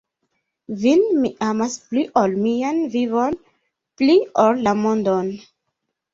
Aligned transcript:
Vin 0.85 1.03
mi 1.25 1.29
amas 1.47 1.75
pli 1.89 2.05
ol 2.21 2.33
mian 2.47 2.81
vivon, 2.95 3.39
pli 4.01 4.19
ol 4.47 4.67
la 4.71 4.75
mondon. 4.81 5.33